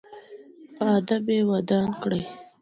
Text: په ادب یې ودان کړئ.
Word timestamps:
په 0.75 0.85
ادب 0.97 1.25
یې 1.33 1.39
ودان 1.49 1.89
کړئ. 2.01 2.23